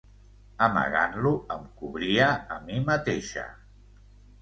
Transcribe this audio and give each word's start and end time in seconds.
Amagant-lo 0.67 1.35
em 1.57 1.69
cobria 1.83 2.33
a 2.59 2.61
mi 2.67 2.83
mateixa. 2.91 3.49